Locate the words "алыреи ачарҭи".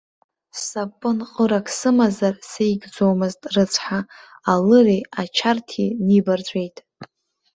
4.51-5.87